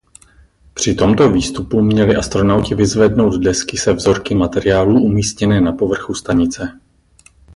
Při 0.73 0.95
tomto 0.95 1.29
výstupu 1.31 1.81
měli 1.81 2.15
astronauti 2.15 2.75
vyzvednout 2.75 3.39
desky 3.43 3.77
se 3.77 3.93
vzorky 3.93 4.35
materiálů 4.35 5.01
umístěné 5.03 5.61
na 5.61 5.71
povrchu 5.71 6.13
stanice. 6.13 6.79